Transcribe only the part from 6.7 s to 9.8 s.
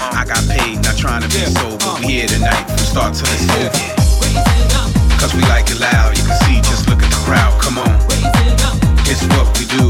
look at the crowd, come on. It's what we